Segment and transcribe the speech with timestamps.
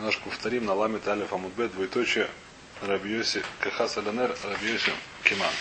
[0.00, 2.26] Немножко повторим на ламит алиф амудбе двоеточие
[2.80, 4.92] Рабьоси Кахас Аленер Рабьоси
[5.24, 5.52] Киман.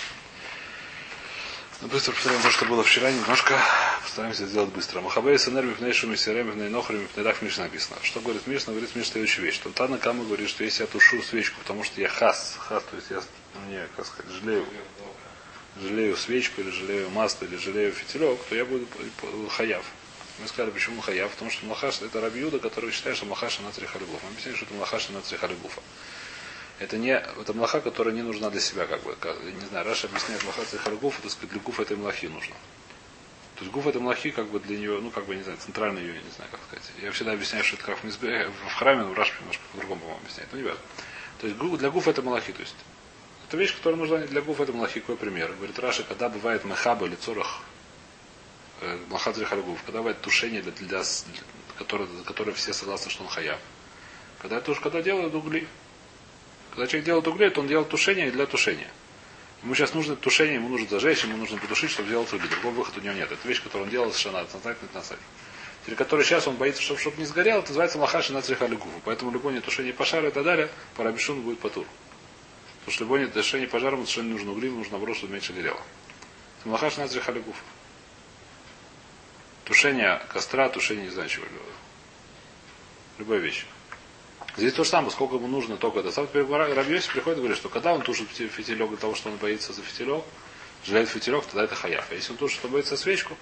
[1.82, 3.60] Ну, быстро повторяем то, что было вчера, немножко
[4.02, 5.02] постараемся сделать быстро.
[5.02, 7.98] Махабей Санер Мифнейшими Серем Мифнейнохрами Мифнейдах Мишна написано.
[8.02, 8.72] Что говорит Мишна?
[8.72, 9.56] Говорит Мишна следующую вещь.
[9.56, 12.96] Что Тана Кама говорит, что если я тушу свечку, потому что я хас, хас, то
[12.96, 13.22] есть я
[13.68, 14.66] мне, как сказать, жалею,
[15.82, 18.88] жалею свечку, или жалею масло, или жалею фитилек, то я буду
[19.50, 19.84] хаяв.
[20.42, 21.32] Мы сказали, почему хаяв?
[21.32, 24.26] Потому что млахаш это рабиуда, который считает, что млахаша на халибуфа.
[24.26, 25.82] Мы объясняем, что это млахаша на халибуфа.
[26.80, 29.16] Это не это млаха, которая не нужна для себя, как бы.
[29.60, 32.56] Не знаю, Раша объясняет млаха цехаргуф, это сказать, для гуфа этой млахи нужно.
[33.56, 36.02] То есть гуф этой млахи, как бы для нее, ну, как бы, не знаю, центральный
[36.02, 36.90] ее, не знаю, как сказать.
[37.02, 40.00] Я всегда объясняю, что это как в, мизбе, в храме, но в Рашпе немножко по-другому,
[40.00, 40.48] по-моему, объясняет.
[40.54, 40.80] Ну, не важно.
[41.42, 42.76] То есть для гуф это млахи, то есть
[43.50, 45.02] это вещь, которая нужна для гуф, это млахи.
[45.02, 45.52] Какой пример?
[45.52, 47.62] Говорит Раша, когда бывает махаба или цорах
[48.82, 51.04] э, млахадри харгуф, когда бывает тушение, для, для, для
[51.78, 53.60] которое, которое все согласны, что он хаяв.
[54.42, 55.68] Когда уж когда делают угли,
[56.72, 58.90] когда человек делает угли, то он делает тушение для тушения.
[59.64, 62.48] Ему сейчас нужно тушение, ему нужно зажечь, ему нужно потушить, чтобы сделать угли.
[62.48, 63.30] Другого выхода у него нет.
[63.32, 65.20] Это вещь, которую он делал совершенно однозначно на сайт.
[65.84, 69.02] Теперь, который сейчас он боится, чтобы, чтобы не сгорел, это называется махаши на црихалигуфу.
[69.04, 71.86] Поэтому любое тушение пожара и так далее, по рабишуну будет потур.
[72.80, 75.82] Потому что любое тушение пожара, ему совершенно не нужно угли, нужно наоборот, чтобы меньше горело.
[76.60, 77.62] Это махаши на црихалигуфу.
[79.70, 81.46] Тушение костра, тушение не знаю чего.
[83.20, 83.68] Любая вещь.
[84.58, 86.12] Здесь то же самое, сколько ему нужно только это.
[86.12, 89.38] Сам теперь Рабьёси приходит и говорит, что когда он тушит фитилек для того, что он
[89.38, 90.24] боится за фитилек,
[90.86, 92.08] жалеет фитилек, тогда это хаяф.
[92.10, 93.38] А если он тушит, что боится свечку,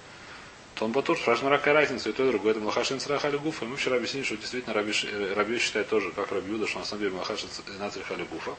[0.76, 1.20] то он потуш.
[1.20, 2.52] Спрашиваем, какая разница, и то, и другое.
[2.52, 3.64] Это Махашин Срахали Гуфа.
[3.64, 7.48] Мы вчера объяснили, что действительно Раби считает тоже, как Рабиуда, что на самом деле Махашин
[7.80, 8.54] Нацрихали Гуфа.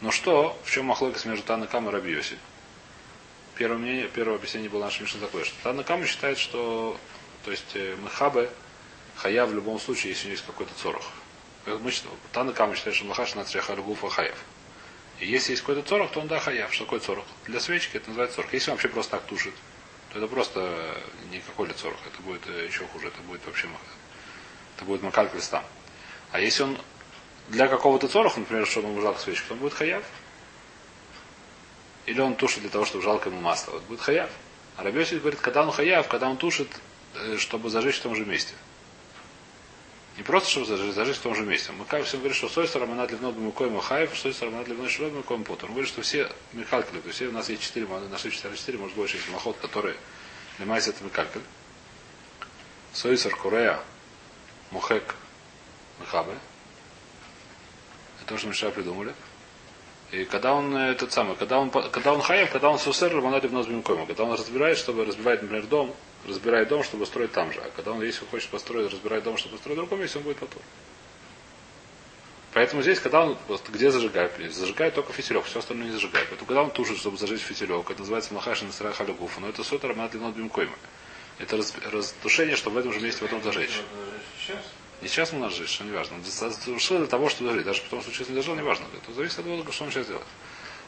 [0.00, 2.38] Но что, в чем махлокис между Танакам и Рабиоси?
[3.62, 6.98] Первое, мнение, первое объяснение было наше Мишна такое, что Танакам считает, что
[7.44, 8.50] то есть Махабе
[9.14, 11.08] Хая в любом случае, если у него есть какой-то цорох.
[12.32, 13.44] Тана Кама считает, что Махаш на
[13.76, 14.36] Гуфа Хаев.
[15.20, 16.74] И если есть какой-то цорох, то он да хаяв.
[16.74, 17.24] Что такое цорох?
[17.46, 18.52] Для свечки это называется цорох.
[18.52, 19.54] Если он вообще просто так тушит,
[20.12, 20.96] то это просто
[21.30, 22.00] никакой ли цорох.
[22.04, 23.06] Это будет еще хуже.
[23.06, 23.68] Это будет вообще
[24.74, 25.62] это будет макаль листам.
[26.32, 26.78] А если он
[27.48, 30.02] для какого-то цороха, например, чтобы ему жалко свечку, то он будет хаяв.
[32.06, 33.72] Или он тушит для того, чтобы жалко ему масло.
[33.72, 34.30] Вот будет хаяв.
[34.76, 36.68] А Рабиосиф говорит, когда он хаяв, когда он тушит,
[37.38, 38.54] чтобы зажечь в том же месте.
[40.16, 41.72] Не просто, чтобы зажечь, зажечь в том же месте.
[41.72, 45.44] Мы как всем говорим, что сой раманат ливнот бимукоем хаев, сой раманат ливнот шилот бимукоем
[45.44, 45.70] потом.
[45.70, 48.96] Он говорит, что все микалькали, то есть у нас есть четыре, нашли четыре, четыре, может
[48.96, 49.96] больше есть махот, которые
[50.58, 51.42] занимаются это микалькаль.
[52.92, 53.80] Сойсар Курея,
[54.70, 55.14] Мухек,
[55.98, 56.34] Махабе.
[58.18, 59.14] Это то, что мы вчера придумали.
[60.12, 63.66] И когда он этот самый, когда он, когда он хаев, когда он сусер, раманат ливнот
[63.66, 65.94] бимукоем, когда он разбирает, чтобы разбивать, например, дом,
[66.28, 67.60] разбирает дом, чтобы строить там же.
[67.60, 70.36] А когда он, если хочет построить, разбирает дом, чтобы строить в другом месте, он будет
[70.36, 70.60] потом.
[72.52, 76.28] Поэтому здесь, когда он, вот, где зажигает, зажигает только фитилек, все остальное не зажигает.
[76.28, 79.88] Поэтому когда он тушит, чтобы зажечь фитилек, это называется махашин на халюгуфа, но это сотер
[79.88, 80.76] рамат линот бимкойма.
[81.38, 83.80] Это раз, растушение, чтобы в этом же месте потом зажечь.
[85.02, 86.16] Не сейчас надо жить, что не важно.
[86.16, 87.66] Он затушил для того, чтобы зажечь.
[87.66, 88.86] Даже потом случилось не зажил, не важно.
[88.94, 90.26] Это зависит от того, что он сейчас делает.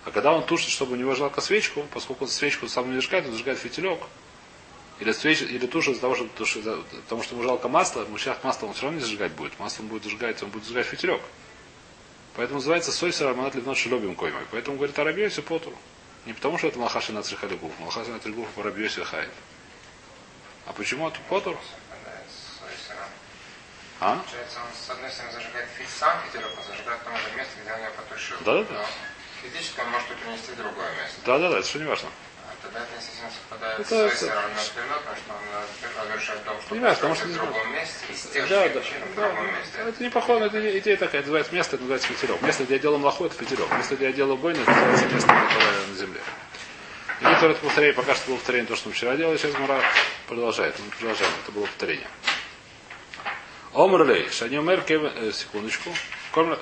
[0.04, 3.26] А когда он тушит, чтобы у него жалко свечку, поскольку он свечку сам не зажигает,
[3.26, 4.00] он зажигает фитилек,
[5.00, 8.38] или, свеч, или тушу из-за того, что, тушу, потому что ему жалко масла, ему сейчас
[8.44, 9.58] масло он все равно не зажигать будет.
[9.58, 11.20] Масло он будет зажигать, он будет зажигать фитилек.
[12.36, 14.42] Поэтому называется сойсер аманат ливнот шелобим коймой.
[14.52, 15.76] Поэтому говорит арабиоси потуру.
[16.26, 17.72] Не потому, что это малхаши на црихалигуф.
[17.80, 19.30] Малхаши на црихалигуф по арабиоси хаев.
[20.66, 21.56] А почему это потур?
[24.04, 24.16] А?
[24.20, 27.54] Получается, он с одной стороны зажигает фит сам фитилек, он зажигает в том же месте,
[27.62, 28.36] где он ее потушил.
[28.44, 28.86] Да, да, да.
[29.40, 31.16] Физически он может перенести в другое место.
[31.24, 32.08] Да, да, да, это что не важно.
[32.60, 36.68] Тогда это не совсем совпадает это, с все равно, потому что он завершает дом, что
[36.68, 39.46] Понимаешь, потому что в другом месте, из тех да, же да, причин в да, другом
[39.46, 39.72] месте.
[39.78, 42.42] Это не похоже, это идея такая, это называется место, это называется фитилек.
[42.42, 43.70] Место, где я делаю млаху, это фитилек.
[43.72, 46.20] Место, где я делаю бойну, это называется место, которое на земле.
[47.20, 49.80] И это повторение, пока что было повторение то, что мы вчера делали, сейчас Мара
[50.26, 50.78] продолжает.
[50.78, 52.08] Мы продолжаем, это было повторение.
[53.74, 55.90] Омрлей, Кев, э, секундочку.
[56.36, 56.56] Э,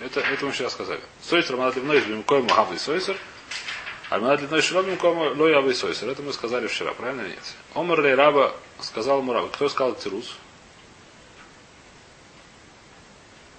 [0.00, 1.00] это, это мы вчера сказали.
[1.22, 3.16] Сойсер, Манатливной, Бимкой, Махавый Сойсер.
[4.08, 6.08] А на длиной шеломим кома лой авы сойсер.
[6.08, 7.54] Это мы сказали вчера, правильно или нет?
[7.74, 9.48] Омар лей раба сказал ему раба.
[9.48, 10.36] Кто сказал Тирус?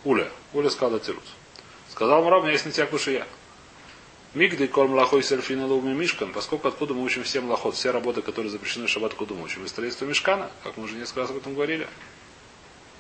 [0.06, 0.30] Уля.
[0.54, 1.24] Уля сказал Тирус.
[1.92, 3.28] Сказал ему раба, есть на тебя кушия.
[4.34, 8.50] Мигды коль млахой серфина луми мишкан, поскольку откуда мы учим все млахот, все работы, которые
[8.50, 9.66] запрещены в шаббат, откуда мы учим?
[9.66, 11.88] Из строительства мешкана, как мы уже несколько раз об этом говорили.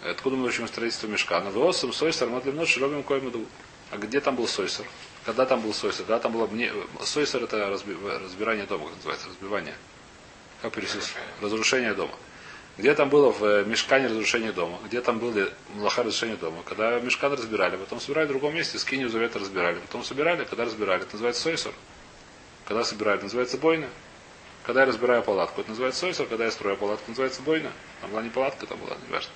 [0.03, 1.49] Откуда мы учим строительство мешкана?
[1.49, 3.45] Веосом сойсер матлемнот шеломим коймаду.
[3.89, 4.85] А где там был сойсер?
[5.25, 6.05] Когда там был сойсер?
[6.05, 6.47] Когда там было...
[6.47, 6.71] Мне...
[7.01, 7.95] Сойсер это разби...
[8.23, 9.75] разбирание дома, как называется, разбивание.
[10.61, 11.13] Как пересесть?
[11.41, 12.13] Разрушение дома.
[12.77, 16.61] Где там было в э, мешкане разрушение дома, где там были млаха разрушения дома.
[16.63, 19.79] Когда мешкан разбирали, потом собирали в другом месте, скинию завета разбирали.
[19.79, 21.73] Потом собирали, когда разбирали, это называется сойсор.
[22.65, 23.87] Когда собирали, называется бойна.
[24.63, 26.27] Когда я разбираю палатку, это называется сойсор.
[26.27, 27.71] Когда я строю палатку, называется бойна.
[28.01, 29.31] Там была не палатка, там была, не важно.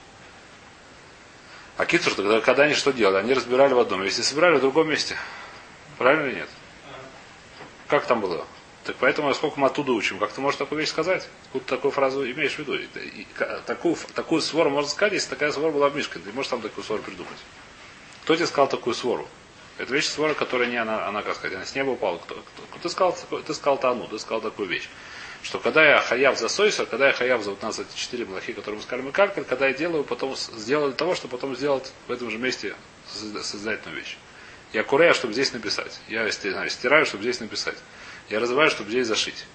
[1.81, 3.17] А кицур, тогда, когда они что делали?
[3.17, 5.17] Они разбирали в одном месте, собирали в другом месте.
[5.97, 6.49] Правильно или нет?
[7.87, 8.45] Как там было?
[8.83, 11.27] Так поэтому, сколько мы оттуда учим, как ты можешь такую вещь сказать?
[11.45, 12.75] Откуда такую фразу имеешь в виду?
[12.75, 13.27] И, и,
[13.65, 16.19] такую, такую свору можно сказать, если такая свора была в Мишке.
[16.19, 17.39] Ты можешь там такую свору придумать.
[18.25, 19.27] Кто тебе сказал такую свору?
[19.79, 22.19] Это вещь свора, которая не она, она как сказать, она с неба упала.
[22.19, 24.87] Кто, кто, ты сказал, ты сказал тану, ты сказал такую вещь.
[25.43, 28.53] Что когда я хаяв за сойсер, когда я хаяв за вот нас эти четыре малахи,
[28.53, 31.91] которые мы сказали, мы калькаль, когда я делаю, потом сделал для того, чтобы потом сделать
[32.07, 32.75] в этом же месте
[33.07, 34.17] создательную вещь.
[34.71, 35.99] Я курея, чтобы здесь написать.
[36.07, 37.77] Я знаю, стираю, чтобы здесь написать.
[38.29, 39.45] Я разрываю, чтобы здесь зашить.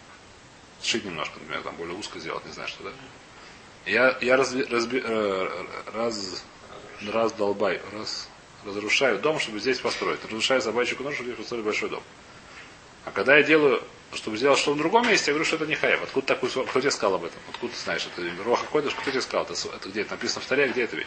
[0.83, 2.91] Сшить немножко, например, там более узко сделать, не знаю, что да.
[3.87, 8.29] Я, я разби, разби, э, раз, долбай, раз,
[8.65, 10.23] разрушаю дом, чтобы здесь построить.
[10.25, 12.03] Разрушаю собачью нож, чтобы здесь построить большой дом.
[13.05, 13.83] А когда я делаю,
[14.13, 16.03] чтобы сделать что-то в другом месте, я говорю, что это не хаев.
[16.03, 17.39] Откуда такой Кто тебе сказал об этом?
[17.51, 18.07] Откуда ты знаешь?
[18.07, 19.45] Это Роха Ходыш, кто тебе сказал?
[19.45, 21.07] Это, это где это написано в таре, где это вещь?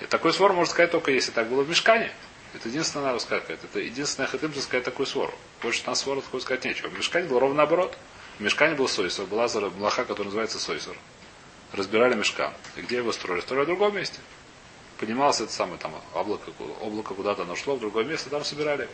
[0.00, 2.12] И такой свор можно сказать только если так было в мешкане.
[2.54, 3.44] Это единственная надо сказать.
[3.48, 5.34] Это единственное хатым сказать такую свору.
[5.62, 6.88] Больше на свору такое сказать нечего.
[6.88, 7.96] В мешкане было ровно наоборот.
[8.38, 10.96] В мешкане был сойсор, была млаха, которая называется сойсор.
[11.72, 12.52] Разбирали мешкан.
[12.76, 13.40] И где его строили?
[13.40, 14.18] Строили в другом месте.
[14.98, 18.88] Поднималось это самое там облако, облако куда-то оно шло в другое место, там собирали.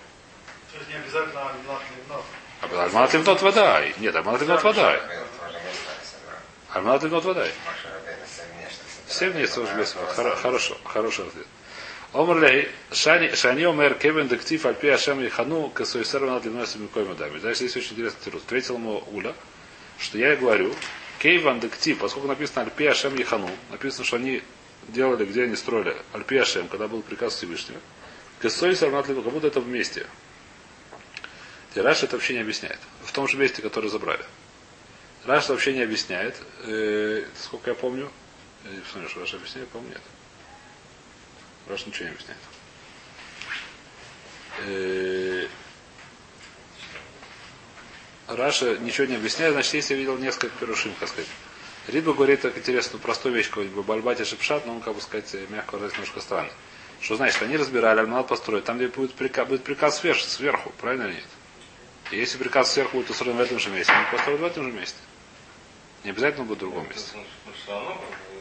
[0.72, 1.52] То есть не обязательно.
[2.62, 3.82] Альманат ливнот вода.
[3.98, 5.00] Нет, альманат ливнот вода.
[6.70, 7.46] Альманат ливнот вода.
[9.08, 9.96] Семь месяцев уже без
[10.42, 11.46] Хорошо, хороший ответ.
[12.12, 17.38] Омар лей, шани омер кевен дектив альпи ашем ихану касуисер над ливнос микой дами.
[17.38, 18.42] Дальше здесь очень интересный тирус.
[18.42, 19.32] Ответил ему Уля,
[19.98, 20.74] что я говорю,
[21.20, 24.42] кейван дектив, поскольку написано альпи ашем ихану, написано, что они
[24.88, 27.78] делали, где они строили альпи ашем, когда был приказ Всевышнего.
[28.40, 30.06] Касуисер над как будто это вместе.
[31.74, 32.78] Раш это вообще не объясняет.
[33.04, 34.24] В том же месте, которое забрали.
[35.24, 36.36] Раш вообще не объясняет.
[36.64, 38.10] Э, сколько я помню.
[38.64, 40.02] Я не помню, что Раш объясняет, по-моему, нет.
[41.68, 42.38] Раш ничего не объясняет.
[44.66, 45.46] Э,
[48.28, 51.28] Раша ничего не объясняет, значит, если я видел несколько перушим, как сказать.
[51.88, 55.76] Риба говорит так интересную, простую вещь, какой-нибудь Бальбати Шипшат, но он, как бы сказать, мягко
[55.76, 56.50] выразить, немножко странно.
[57.00, 61.04] Что значит, они разбирали, надо построить, там, где будет приказ, будет приказ сверху, сверху, правильно
[61.04, 61.24] или нет?
[62.10, 64.72] И если приказ сверху будет устроен в этом же месте, они построят в этом же
[64.72, 64.98] месте.
[66.02, 67.18] Не обязательно будет в другом месте.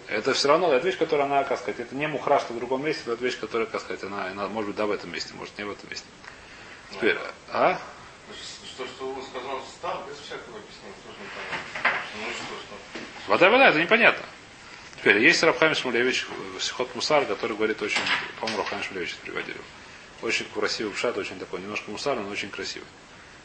[0.08, 2.84] Это все равно, это вещь, которая она, как сказать, это не мухра, что в другом
[2.84, 5.56] месте, это вещь, которая, как сказать, она, она может быть, да, в этом месте, может,
[5.58, 6.08] не в этом месте.
[6.92, 7.18] Теперь,
[7.50, 7.80] а?
[8.66, 12.00] Что, что он сказал, стал без всякого объяснения, тоже непонятно.
[12.16, 13.32] Ну что, что?
[13.32, 14.26] Вода, вода, это непонятно.
[14.98, 16.26] Теперь, есть Рабхам Шмулевич,
[16.60, 18.02] Сихот Мусар, который говорит очень,
[18.40, 19.60] по-моему, Рабхам Шмулевич приводили.
[20.24, 22.88] Очень красивый пшат, очень такой, немножко мусарный, но очень красивый.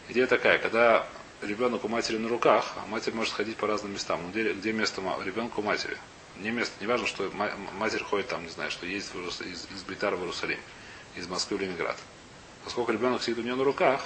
[0.08, 1.06] Идея такая, когда
[1.40, 4.20] ребенок у матери на руках, а матерь может ходить по разным местам.
[4.22, 5.96] Ну, где, где место ребенка у матери?
[6.36, 7.30] Не место, не важно, что
[7.78, 10.58] матерь ходит там, не знаю, что ездит из, из Бейтара в Иерусалим,
[11.16, 11.96] из Москвы в Ленинград.
[12.64, 14.02] Поскольку ребенок сидит у нее на руках,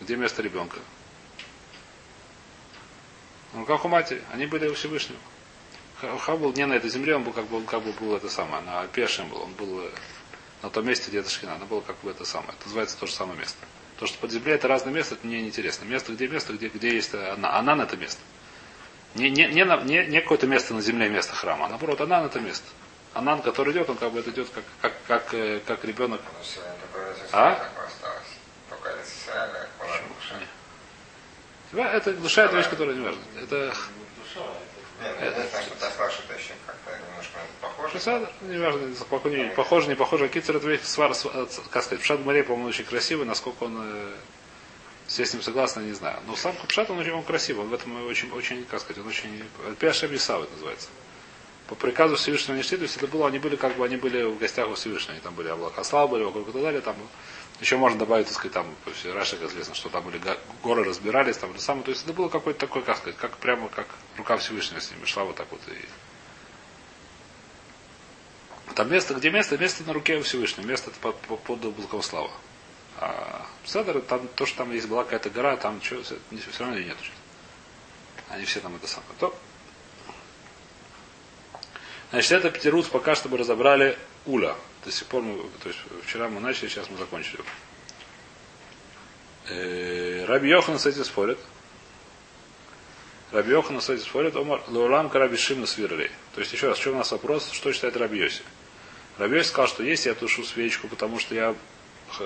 [0.00, 0.78] где место ребенка?
[3.54, 4.22] На руках у матери.
[4.32, 5.18] Они были у Всевышнего.
[6.00, 8.62] Хав был не на этой земле, он был как бы, как бы был это самое,
[8.62, 9.90] на Альпешем был, он был э,
[10.62, 12.52] на том месте, где это Шхина, она была как бы это самое.
[12.52, 13.58] Это называется то же самое место.
[13.98, 15.84] То, что под землей это разное место, это мне не интересно.
[15.84, 17.58] Место, где место, где, где есть она.
[17.58, 18.20] Она на это место.
[19.14, 22.40] Не, не, не, не, не какое-то место на земле, место храма, а наоборот, Анан это
[22.40, 22.66] место.
[23.14, 26.20] Анан, который идет, он как бы это идет как, как, как, э, как ребенок.
[27.32, 27.58] А?
[31.72, 33.22] Это душа, это вещь, которая не важна.
[33.42, 33.74] Это...
[37.98, 38.94] Шасадр, не важно,
[39.56, 40.28] похоже, не похоже.
[40.28, 41.12] Кицер это вещь, свар,
[41.70, 44.12] как сказать, Пшат Мария, по-моему, очень красивый, насколько он э,
[45.08, 46.20] все с ним согласны, не знаю.
[46.26, 49.42] Но сам Купшат, он, он красивый, он в этом очень, очень, как сказать, он очень...
[49.80, 50.88] Пиашем Исав это называется.
[51.66, 54.22] По приказу Всевышнего не шли, то есть это было, они были как бы, они были
[54.22, 56.96] в гостях у Всевышнего, они там были облака слава были вокруг и так далее, там
[57.60, 58.66] еще можно добавить, так сказать, там,
[59.12, 60.20] Рашик известно, что там были
[60.62, 63.68] горы разбирались, там, то самое, то есть это было какой-то такой, как сказать, как прямо
[63.68, 63.86] как
[64.16, 66.07] рука Всевышнего с ними шла вот так вот и
[68.78, 72.30] там место, где место, место на руке Всевышнего, место под, под, под облаком слава.
[72.96, 76.16] А Седер, там, то, что там есть была какая-то гора, там что, все
[76.60, 77.02] равно нету.
[78.28, 79.10] Они все там это самое.
[79.18, 79.36] То.
[82.10, 84.54] Значит, это Петерус пока что бы разобрали Уля.
[84.84, 87.42] До сих пор мы, то есть вчера мы начали, сейчас мы закончили.
[89.48, 91.40] Э, Раби Йохан с этим спорит.
[93.32, 96.12] Раби Йохана, кстати, спорит, Омар, Лаулам Караби Шимна Свирлей.
[96.36, 98.42] То есть, еще раз, чем у нас вопрос, что считает Раби Йоси?
[99.18, 101.54] Раби Йоси сказал, что если я тушу свечку, потому что я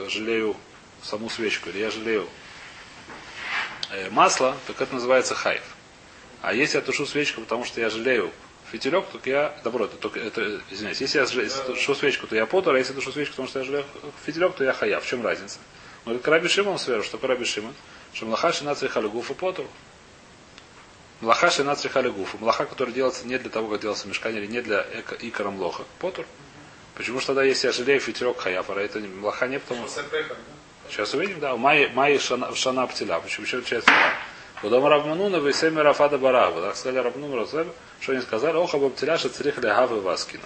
[0.09, 0.57] жалею
[1.03, 2.29] саму свечку, или я жалею
[3.91, 5.63] э, масло, так это называется хайф.
[6.43, 8.31] А если я тушу свечку, потому что я жалею
[8.71, 12.75] фитилек, то я, наоборот, только это, извиняюсь, если я если тушу свечку, то я потор,
[12.75, 13.85] а если тушу свечку, потому что я жалею
[14.27, 15.01] фитилек, то я хая.
[15.01, 15.59] В чем разница?
[16.05, 17.75] Ну, это Раби Шимон сверху, что Раби Шимон?
[18.13, 19.67] Что млаха нацри халюгуфу потор.
[21.21, 22.39] Млаха нацри халюгуфу.
[22.39, 24.85] Млаха, который делается не для того, как делался мешкань, или не для
[25.21, 25.85] икора млоха.
[26.01, 26.27] Потор.
[26.95, 29.87] Почему что тогда, если я жалею фитилек хаяфара, это млаха не потому.
[30.89, 31.57] Сейчас увидим, да.
[31.57, 33.19] Май, май шана, шана птиля.
[33.21, 33.91] Почему еще отличается?
[34.63, 36.61] Удом Рабмануна весеми Рафада Барава.
[36.61, 37.69] Так сказали Рабману Разлеб,
[38.01, 40.45] что они сказали, ох, об птиля шацрих лягавы васкина.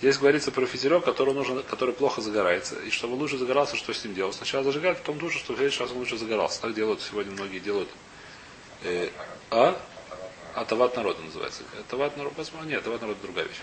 [0.00, 2.76] Здесь говорится про фитилек, который, нужен, который плохо загорается.
[2.86, 4.34] И чтобы лучше загорался, что с ним делать?
[4.34, 6.60] Сначала зажигать, потом тушить, чтобы в следующий раз он лучше загорался.
[6.60, 7.88] Так делают сегодня многие делают.
[8.82, 9.08] Э,
[9.50, 9.80] а?
[10.54, 11.62] А Тават народа называется.
[11.72, 13.56] Э, Тават народ, посмотри, нет, Тават народ другая вещь.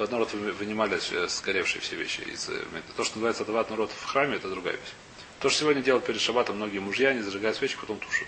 [0.00, 2.22] Тават народ вы- вынимали э, сгоревшие все вещи.
[2.22, 2.64] Из, э,
[2.96, 4.92] то, что называется Тават народ в храме, это другая вещь.
[5.40, 8.26] То, что сегодня делают перед шабатом многие мужья, они зажигают свечку, потом тушат.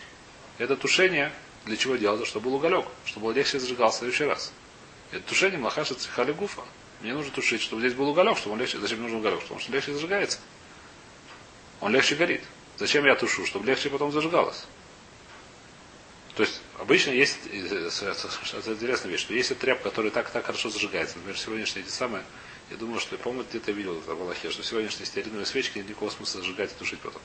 [0.58, 1.32] Это тушение
[1.64, 2.26] для чего делается?
[2.26, 4.52] Чтобы был уголек, чтобы было легче зажигал в следующий раз.
[5.12, 6.60] Это тушение млахаша цихали гуфа.
[7.00, 8.78] Мне нужно тушить, чтобы здесь был уголек, чтобы он легче.
[8.78, 9.40] Зачем нужен уголек?
[9.40, 10.40] Потому что он легче зажигается.
[11.80, 12.42] Он легче горит.
[12.76, 13.46] Зачем я тушу?
[13.46, 14.66] Чтобы легче потом зажигалось.
[16.34, 17.90] То есть обычно есть э,
[18.52, 21.16] это интересная вещь, что есть тряп, который так так хорошо зажигается.
[21.16, 22.24] Например, сегодняшние эти самые,
[22.70, 25.88] я думаю, что я помню, где-то видел это в Аллахе, что сегодняшние стеариновые свечки нет
[25.88, 27.20] никакого смысла зажигать и тушить потом.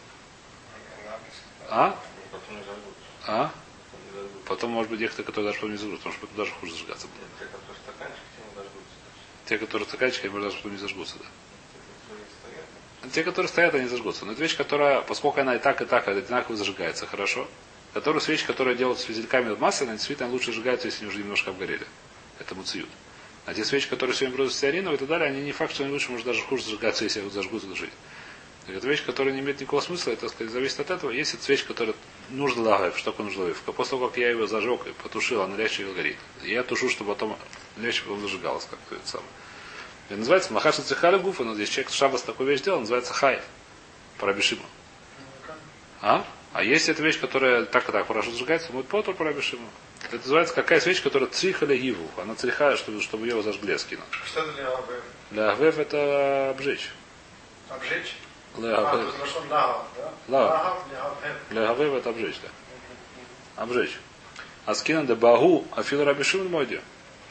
[1.70, 1.98] А?
[3.26, 3.52] А?
[4.46, 7.08] Потом может быть, некоторые, которые даже потом не зажгутся, потому что потом даже хуже зажигаться
[7.08, 7.28] будет.
[7.40, 8.22] Те, которые стаканчики,
[9.46, 11.26] те которые стаканчики, может, даже потом не зажгутся, да.
[11.26, 14.26] Те, которые стоят, Те, которые стоят, они зажгутся.
[14.26, 17.48] Но это вещь, которая, поскольку она и так, и так одинаково зажигается хорошо,
[17.94, 21.51] которую свечи, которые делают с физиками масляной, они действительно лучше сжигаются, если они уже немножко
[21.51, 21.86] обгорели.
[22.39, 22.89] Это муциют.
[23.46, 25.94] А те свечи, которые сегодня продаются стеариновые и так далее, они не факт, что они
[25.94, 27.94] лучше, может даже хуже зажигаться, если их зажгут и жить.
[28.67, 31.12] Это вещь, которая не имеет никакого смысла, это сказать, зависит от этого.
[31.12, 31.96] Есть свечь, которая
[32.29, 33.62] нужна лагаев, что такое нужна лагаев.
[33.62, 36.17] После того, как я его зажег и потушил, она легче ее горит.
[36.44, 37.38] И я тушу, чтобы потом
[37.77, 39.29] легче потом зажигалось, как это самое.
[40.10, 43.44] Это называется Махаша Цехаля Гуфа, но здесь человек Шабас такую вещь делал, называется Хаев.
[44.17, 44.63] Парабишима.
[46.01, 46.25] А?
[46.54, 49.68] А есть эта вещь, которая так и так хорошо зажигается, будет потор парабишима.
[50.06, 52.08] Это называется какая свечь, которая црихаля гиву.
[52.22, 54.01] Она црихая, чтобы, чтобы ее зажгли скину.
[54.25, 54.89] Что это для АВ?
[55.32, 56.89] Для Агвев это обжечь.
[57.70, 58.16] Обжечь?
[58.56, 60.77] Для А, есть лошон лагав, да?
[60.89, 61.18] Для АВ.
[61.50, 63.62] Для Агвев это обжечь, да.
[63.62, 63.98] Обжечь.
[64.66, 66.80] А скина де багу афил рабишим моди.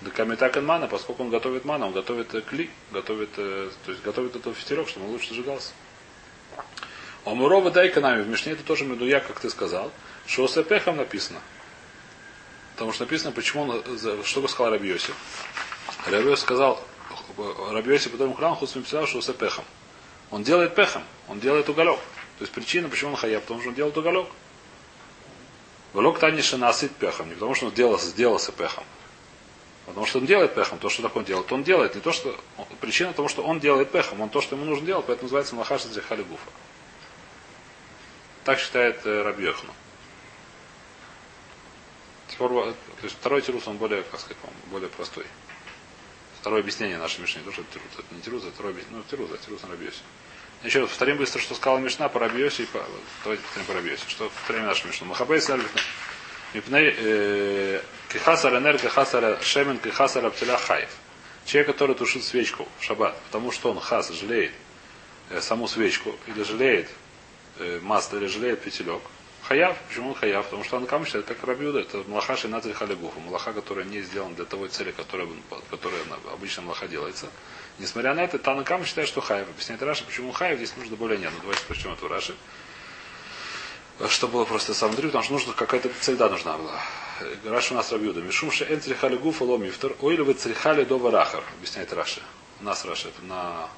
[0.02, 4.02] Да камитакен мана, поскольку он готовит мана, он готовит э, кли, готовит, э, то есть
[4.02, 5.72] готовит этот фитерек, чтобы он лучше зажигался.
[7.26, 9.90] А Мурова дай нами в Мишне это тоже медуя, как ты сказал,
[10.26, 11.40] что с эпехом написано.
[12.74, 13.82] Потому что написано, почему он,
[14.24, 15.12] что сказал Рабиоси.
[16.06, 16.80] Рабиоси сказал,
[17.72, 19.64] Рабиоси потом храм хуцмим писал, что с эпехом.
[20.30, 21.98] Он делает пехом, он делает уголек.
[22.38, 24.28] То есть причина, почему он хая, потому что он делает уголек.
[25.94, 28.84] Уголек таниша насыт пехом, не потому что он сделал, сделался пехом.
[29.86, 31.96] Потому что он делает пехом, то, что такое он делает, он делает.
[31.96, 32.38] Не то, что
[32.80, 35.88] причина того, что он делает пехом, он то, что ему нужно делать, поэтому называется Махаша
[35.88, 36.50] Зихали Гуфа.
[38.46, 39.54] Так считает э, э,
[42.38, 44.36] то есть второй тирус, он более, как сказать,
[44.70, 45.26] более простой.
[46.40, 47.42] Второе объяснение нашей Мишны.
[47.42, 49.02] То, что тирус, это не тирус, это второе объяснение.
[49.02, 49.98] Ну, тирус, да, тирус на Рабиосе.
[50.62, 52.84] Еще раз повторим быстро, что сказала Мишна по Рабиосе и по...
[53.24, 54.04] Давайте повторим по Рабиосе.
[54.06, 55.08] Что повторим нашу Мишну.
[55.08, 55.70] Махабей Сальвит
[56.54, 57.80] Мипней э,
[58.12, 60.90] Кихасар энер, Кихасар шемен, Кихасар аптеля хаев.
[61.46, 64.52] Человек, который тушит свечку в шаббат, потому что он хас жалеет
[65.30, 67.05] э, саму свечку, или жалеет э,
[67.82, 69.02] масло, или жалеет петелек,
[69.42, 69.76] хаяв.
[69.88, 70.44] Почему хаяв?
[70.44, 74.44] Потому что он считает, как рабиуда, это млаха шинатри халигуфа, млаха, которая не сделана для
[74.44, 75.28] того цели, которая,
[75.70, 76.00] которая
[76.32, 77.28] обычно млаха делается.
[77.78, 79.48] Несмотря на это, Танакам считает, что Хаев.
[79.48, 81.30] Объясняет Раши, почему Хаев, здесь нужно более нет.
[81.34, 82.34] Ну, давайте прочтем эту Раши.
[84.08, 86.80] Что было просто сам дрю, потому что нужно какая-то цельда нужна была.
[87.44, 88.20] Раши у нас рабьюда.
[88.20, 92.20] Мишум ше эн црихали гуфа ло мифтер, ой или вы црихали до варахар, объясняет Раши.
[92.60, 93.68] У нас Раши, это на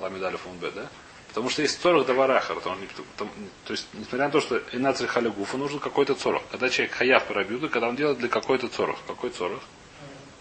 [0.00, 0.88] Ламидале Фунбе, да?
[1.34, 2.54] Потому что есть цорох до варахар.
[2.54, 2.76] Потому,
[3.16, 3.28] там,
[3.64, 6.44] то есть, несмотря на то, что и на црихали гуфа, нужен какой-то цорох.
[6.52, 9.00] Когда человек хаяв по рабьюда, когда он делает для какой-то цорох.
[9.08, 9.60] Какой цорох?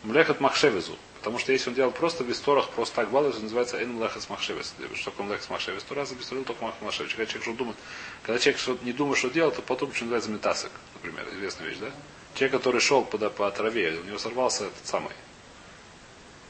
[0.03, 0.95] Млехат махшевизу.
[1.17, 4.75] Потому что если он делал просто без торах, просто так балуется, называется эн млехас махшевис.
[4.93, 5.81] Что такое млехас махшевис?
[5.81, 7.13] То раз бесторил только махшевис.
[7.13, 7.77] Когда человек что думает,
[8.21, 11.77] когда человек что не думает, что делать, то потом что называется метасок, например, известная вещь,
[11.79, 11.89] да?
[12.35, 15.13] Человек, который шел по, по траве, у него сорвался этот самый,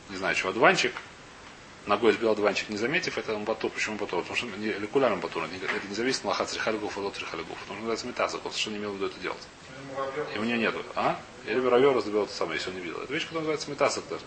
[0.10, 0.94] не знаю, что, одуванчик,
[1.86, 3.72] ногой сбил диванчик, не заметив, это он батур.
[3.72, 4.22] Почему батур?
[4.22, 5.44] Потому что не регулярно батур.
[5.44, 7.14] Это не зависит от лоха црихалигуф и лот.
[7.14, 8.46] Потому что называется метазак.
[8.46, 9.42] Он совершенно не имел в виду это делать.
[10.36, 10.84] И у него нету.
[10.96, 11.20] А?
[11.46, 13.02] Или муравьев раздобил это самое, если он не видел.
[13.02, 14.24] Это вещь, которая называется метасок даже.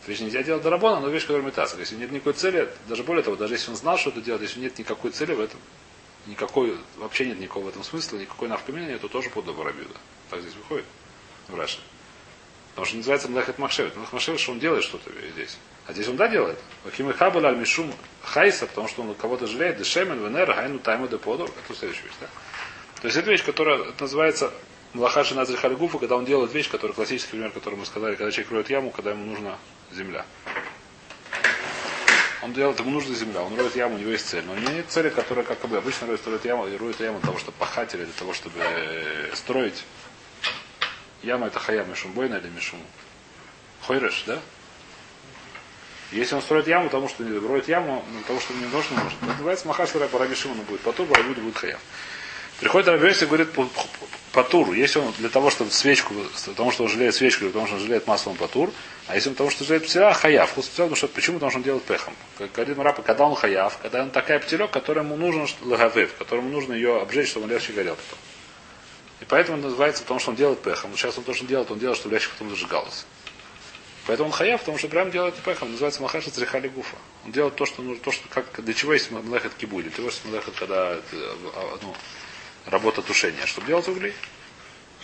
[0.00, 1.78] Это вещь нельзя делать дарабона, но вещь, которая метасок.
[1.78, 4.60] Если нет никакой цели, даже более того, даже если он знал, что это делать, если
[4.60, 5.60] нет никакой цели в этом,
[6.26, 9.94] никакой, вообще нет никакого в этом смысла, никакой навкамина то тоже под Барабиуда.
[10.30, 10.84] Так здесь выходит
[11.48, 11.78] в Раши.
[12.70, 13.96] Потому что называется Млехет Махшевит.
[13.96, 15.56] Млехет Махшевит, что он делает что-то здесь.
[15.88, 16.58] А здесь он да делает.
[16.84, 17.90] Вахим и Хабаль аль Мишум
[18.22, 21.44] Хайса, потому что он кого-то жалеет, Дешемен, Венера, Хайну, Тайму, Деподу.
[21.44, 22.26] Это следующая вещь, да?
[23.00, 24.52] То есть это вещь, которая называется
[24.92, 28.52] Млахаши Назрих Хальгуфа, когда он делает вещь, которая классический пример, который мы сказали, когда человек
[28.52, 29.56] роет яму, когда ему нужна
[29.90, 30.26] земля.
[32.42, 34.44] Он делает, ему нужна земля, он роет яму, у него есть цель.
[34.44, 37.18] Но у него нет цели, которая, как бы обычно роет, роет яму, и роет яму
[37.20, 39.84] для того, чтобы пахать или для того, чтобы э, строить.
[41.22, 42.80] Яма это хая мишумбойна или мишум.
[43.86, 44.38] Хойреш, да?
[46.12, 49.18] Если он строит яму, потому что не роет яму, ну, потому что не нужно, может.
[49.20, 51.78] Это называется махаш Раби Шимона будет потур, Барабиуда будет хаям.
[52.60, 53.68] Приходит Раби Йосиф и говорит по.
[54.74, 56.14] Если он для того, чтобы свечку,
[56.46, 58.70] потому что он жалеет свечку, или потому что он жалеет масло, он.
[59.06, 60.52] А если он потому что жалеет птиля, хаяв.
[60.52, 61.36] Потому что, почему?
[61.36, 62.14] Потому что он делает пехом.
[62.36, 66.72] Как говорит Марапа, когда он хаяв, когда он такая птелек, которому нужен лагавев, которому нужно
[66.72, 68.18] ее обжечь, чтобы он легче горел потом.
[69.20, 70.96] И поэтому он называется, потому что он делает пехом.
[70.96, 73.06] Сейчас он то, что он делает, он делает, чтобы легче потом зажигалось.
[74.08, 75.70] Поэтому он хаяв, потому что прям делает пехом.
[75.70, 76.96] Называется махаша црихали гуфа.
[77.26, 80.10] Он делает то, что нужно, то, что как, для чего есть млехет кибули, для того,
[80.10, 81.94] что млехет, когда это, а, ну,
[82.64, 83.44] работа тушения.
[83.44, 84.14] Чтобы делать угли.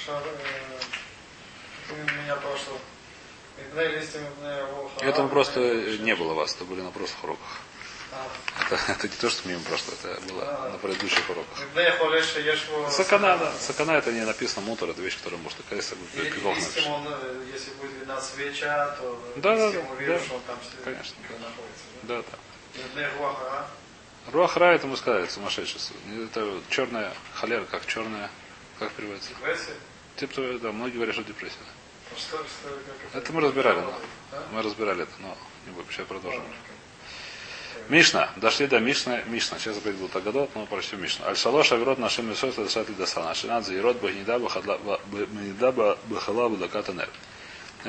[0.03, 0.23] Шар,
[1.91, 1.95] э,
[2.25, 2.79] меня прошло.
[4.73, 5.05] Волха.
[5.05, 5.61] Этому просто
[5.99, 7.61] не было вас, это были на прошлых уроках.
[8.15, 11.59] А, Это, это не то, что мимо прошло, это было на предыдущих уроках.
[12.91, 13.53] Сакана, да.
[13.59, 17.09] Сакана это не написано мутор, это вещь, которая может оказаться И и листьям он,
[17.53, 20.15] если будет видна свеча, то Да, да, да, да.
[20.35, 21.17] он там Конечно.
[21.31, 21.85] находится.
[22.03, 22.39] Да, да.
[23.19, 23.69] Руаха,
[24.33, 25.81] Руахра это мы сказали, сумасшедший.
[26.25, 28.31] Это черная холера, как черная,
[28.79, 29.31] как переводится?
[29.31, 29.75] депрессия.
[30.17, 31.57] Типа, да, многие говорят, что депрессия.
[32.17, 32.69] Что, что,
[33.13, 33.95] как Это мы разбирали, да.
[34.31, 34.43] Да?
[34.53, 36.43] Мы разбирали это, но не будем, сейчас продолжим.
[37.89, 38.31] Мишна.
[38.37, 39.21] Дошли до Мишна.
[39.27, 39.59] Мишна.
[39.59, 41.27] Сейчас опять будет Агадот, но прочтем Мишна.
[41.27, 43.35] Аль-Шалош Авирот нашим Исос Дашат Дасана.
[43.35, 47.09] Шинат Заирот Бахнида Бахала Будаката Нер.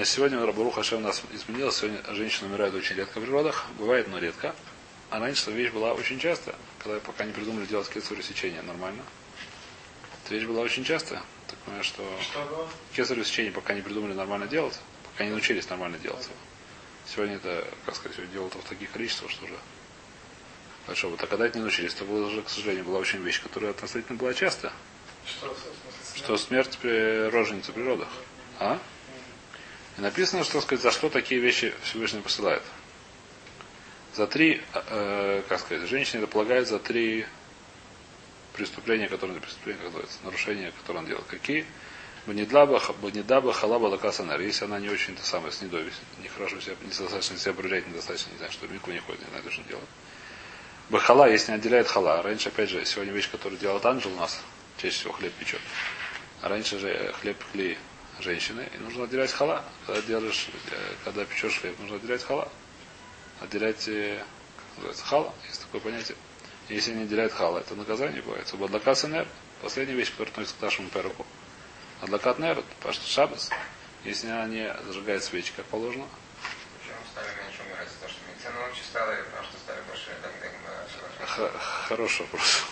[0.04, 1.78] Сегодня Рабарух Хашем у нас изменилось.
[1.78, 3.66] Сегодня женщины умирают очень редко в природах.
[3.80, 4.54] Бывает, но редко.
[5.12, 9.04] А раньше вещь была очень часто, когда пока не придумали делать кесарево сечение нормально.
[10.26, 11.22] Эта вещь была очень часто.
[11.48, 12.04] Так понимаешь, что
[12.96, 14.78] кесарево сечение пока не придумали нормально делать,
[15.14, 16.28] пока не научились нормально делать.
[17.08, 19.56] Сегодня это, как сказать, делают в таких количествах, что уже
[20.88, 21.18] большого.
[21.20, 24.18] А когда это не научились, то было уже, к сожалению, была очень вещь, которая относительно
[24.18, 24.72] была часто.
[25.28, 25.56] Что,
[26.16, 28.08] Что смерть при роженицы в природах.
[28.60, 28.80] А?
[29.98, 32.64] И написано, что сказать, за что такие вещи Всевышний посылает.
[34.16, 37.26] За три, э, как сказать, женщине это полагает за три
[38.54, 41.26] преступления, которые преступления, как называется, нарушения, которые он делает.
[41.28, 41.66] Какие?
[42.28, 44.42] Банидаба, банидаба, халаба, лакасанер.
[44.42, 45.92] Если она не очень, то самое, с недой,
[46.24, 49.62] нехорошо себя, недостаточно себя проявляет, недостаточно, не знаю, что мику не ходит, не знаю, что
[49.62, 49.90] он делает.
[50.90, 52.24] Бахала, если не отделяет хала.
[52.24, 54.42] Раньше, опять же, сегодня вещь, которую делает ангел у нас,
[54.78, 55.62] чаще всего хлеб печет.
[56.42, 57.78] А раньше же хлеб пекли
[58.20, 59.64] женщины, и нужно отделять хала.
[59.86, 62.52] Когда делаешь, э, когда печешь хлеб, нужно отделять хала.
[63.40, 64.24] Отделять, э,
[64.58, 66.18] как называется, хала, есть такое понятие.
[66.70, 68.48] Если не отделяет хала, это наказание бывает.
[68.48, 69.28] Субадлакат нер,
[69.62, 71.26] последняя вещь, которая относится к нашему перуку.
[72.02, 73.50] Адлакат нер, пашта шабас,
[74.04, 76.08] если она не зажигает свечи, как положено,
[76.80, 77.88] Почему стали меньше умирать?
[77.90, 80.10] Потому что медицина лучше стала, или потому что стали больше
[81.26, 81.52] Х-
[81.88, 82.64] хороший вопрос.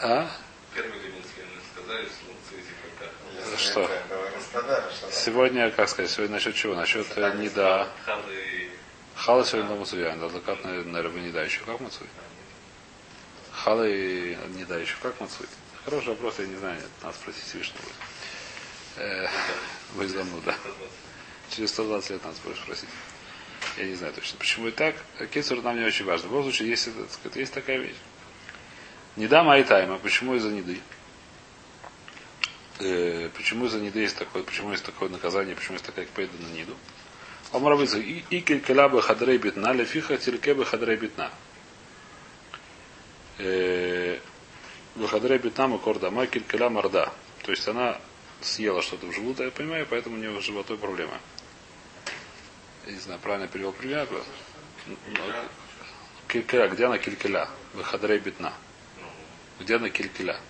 [0.00, 0.28] А?
[0.74, 3.90] Первый Ленинский сказали, что Что?
[4.90, 5.10] Что.
[5.12, 6.74] Сегодня, как сказать, сегодня насчет чего?
[6.74, 7.88] Насчет э, не да.
[8.04, 8.70] Халы
[9.14, 11.60] Хала сегодня на Мацуя, да, адвокат, наверное, не да еще.
[11.64, 12.06] Как Мацуй?
[13.50, 14.94] Хала и не да еще.
[15.02, 15.46] Как Мацуй?
[15.86, 17.84] Хороший вопрос, я не знаю, надо спросить Всевышнего.
[18.96, 19.28] Э,
[19.94, 20.56] Вайзаму, да.
[21.48, 22.88] Через 120 лет надо спросить.
[23.76, 24.96] Я не знаю точно, почему и так.
[25.30, 26.26] Кесар нам не очень важно.
[26.26, 27.94] В любом случае, есть, так сказать, есть такая вещь.
[29.14, 29.98] Не дам айтайма.
[29.98, 30.80] Почему из-за неды?
[32.80, 36.48] Э, почему из-за неды есть такое, почему есть такое наказание, почему есть такая кпейда на
[36.48, 36.76] ниду?
[37.52, 41.30] Омравыца, и и келькеля бы хадрей битна, лефиха тильке бы хадрей битна.
[44.96, 47.12] Выхадрей битна макорда, ма келькеля морда.
[47.42, 47.98] То есть она
[48.40, 51.18] съела что-то в желудок, я понимаю, поэтому у нее с животой проблема.
[52.86, 54.08] Я не знаю, правильно перевел пример.
[56.28, 57.48] Килькеля, где она килькеля?
[57.74, 58.52] Выхадрей битна.
[59.60, 60.40] Где она килькеля?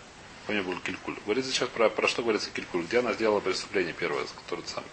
[0.46, 1.16] Помню, был килькуль.
[1.24, 2.82] Говорится сейчас про, про что говорится килькуль.
[2.82, 4.90] Где она сделала преступление первое, которое самое.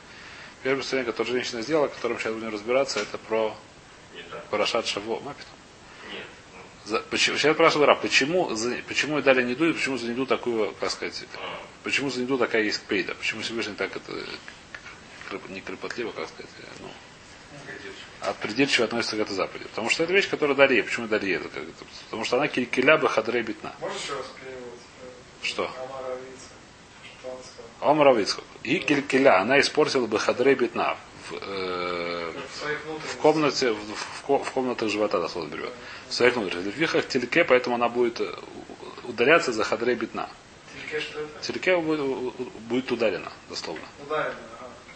[0.64, 3.56] Первое преступление, которое женщина сделала, о котором сейчас будем разбираться, это про.
[4.50, 5.20] Парашат Шаво.
[5.20, 5.46] Мапит.
[6.86, 10.26] Ну, За, почему, сейчас спрашиваю, Раб, почему, за, почему дали Ниду и почему за Ниду
[10.26, 13.16] такую, как сказать, а, почему за Ниду такая есть пейда?
[13.16, 14.12] Почему Всевышний так это
[15.50, 16.90] не кропотливо, как сказать, ну,
[17.66, 17.90] годится.
[18.22, 19.66] а придирчиво относится к этой заповеди?
[19.70, 20.84] Потому что это вещь, которая дали ей.
[20.84, 21.50] Почему дали это?
[22.06, 23.74] Потому что она килькиля бы хадрей битна.
[23.80, 24.80] Можешь еще раз перевод?
[25.02, 25.72] э, Что?
[27.80, 28.18] Омар.
[28.64, 30.98] И килькиля, она испортила бы хадрей битна.
[31.30, 32.13] В, э,
[32.64, 35.72] В комнате, в, в в комнатах живота дословно берет.
[36.08, 36.74] В своих внутренностях.
[36.74, 38.34] В вихах тельке, поэтому она будет э,
[39.04, 40.30] удаляться за хадрей битна.
[40.74, 41.42] Тильке что это?
[41.42, 42.02] Тельке будет,
[42.68, 43.86] будет ударена, дословно.
[44.10, 44.34] Ага.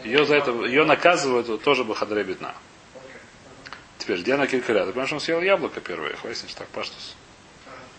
[0.04, 2.56] Ее за это, ее наказывают тоже бы хадрей битна.
[3.98, 4.86] Теперь, где она килькиля?
[4.86, 7.16] Ты понимаешь, он съел яблоко первое, хвастишь, так, паштус.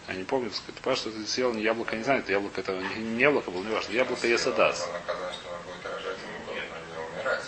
[0.06, 2.72] Я не помню, так сказать, паштус ты съел не яблоко, не знаю, это яблоко, это
[2.72, 3.92] не, не яблоко было, не важно.
[3.92, 4.86] Яблоко есадас.
[4.86, 7.42] Он наказан, что она будет рожать ему, но не умирать.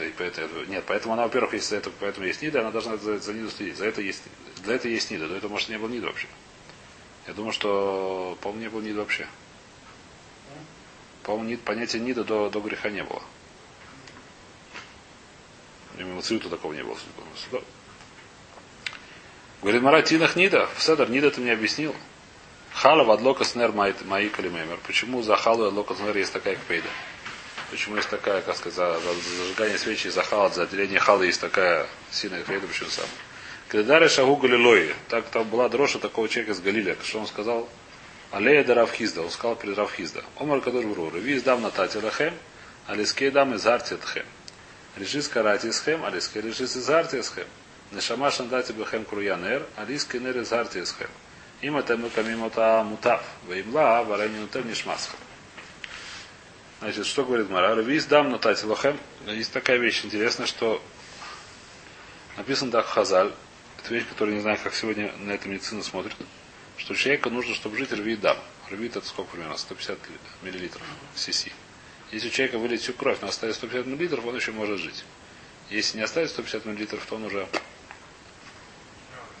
[0.00, 3.32] И поэтому, нет, поэтому она, во-первых, за это, поэтому есть нида, она должна за, за
[3.32, 3.76] ниду следить.
[3.76, 4.22] За это есть,
[4.64, 5.28] для этого есть нида.
[5.28, 6.26] До этого, может, не было нида вообще.
[7.26, 9.28] Я думаю, что, по-моему, не было нида вообще.
[11.22, 13.22] По-моему, нид, понятия нида до, до греха не было.
[15.96, 16.98] Именно цвету такого не было.
[19.62, 20.68] Говорит, Мара, тинах нида.
[20.76, 21.94] В седер нида ты мне объяснил.
[22.72, 24.78] Хала в адлока снер маи калимемер.
[24.86, 26.88] Почему за халу и адлока снер есть такая кпейда?
[27.74, 31.40] Почему есть такая, как сказать, за, за зажигание свечи, за халат, за отделение халы есть
[31.40, 33.12] такая сильная кпейда, почему самое?
[33.68, 34.94] Кредары шагу галилои.
[35.08, 36.96] Так там была дрожа такого человека из Галилия.
[37.02, 37.68] Что он сказал?
[38.30, 39.22] Алея да Равхизда.
[39.22, 40.22] Он сказал перед Равхизда.
[40.38, 41.10] Омар кадур вру.
[41.10, 42.34] Ревиз дам на тати лахем,
[42.86, 44.26] алискей дам из арти тхем.
[44.94, 47.48] Решис карати схем, алискей решис из арти схем.
[47.90, 51.10] Нешама шандати бехем круянер, алискей нер из арти схем.
[51.60, 53.24] Им это мы камимота мутав.
[53.48, 55.18] Ваимла варени нутем нишмасхем.
[56.84, 57.74] Значит, что говорит Мара?
[57.74, 59.00] Ревиз дам на тати лахем.
[59.24, 60.82] Есть такая вещь интересная, что
[62.36, 63.32] написано так в Хазаль.
[63.78, 66.12] Это вещь, которую не знаю, как сегодня на это медицина смотрит.
[66.76, 68.36] Что человеку нужно, чтобы жить рви дам.
[68.68, 69.56] Рви это сколько примерно?
[69.56, 69.98] 150
[70.42, 70.82] миллилитров
[71.16, 71.52] сиси.
[72.12, 75.06] Если у человека вылить всю кровь, но оставить 150 миллилитров, он еще может жить.
[75.70, 77.48] Если не оставить 150 миллилитров, то он уже...